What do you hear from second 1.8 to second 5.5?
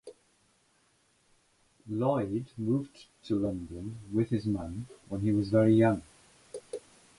Lloyd moved to London with his mum when he was